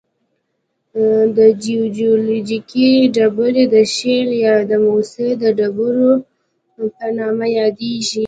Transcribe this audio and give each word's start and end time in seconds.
دا 1.35 1.45
جیولوجیکي 1.95 2.89
ډبرې 3.15 3.63
د 3.73 3.75
شیل 3.95 4.29
یا 4.45 4.55
د 4.69 4.71
موسی 4.85 5.29
د 5.41 5.43
ډبرو 5.57 6.11
په 6.97 7.05
نامه 7.17 7.45
یادیږي. 7.59 8.19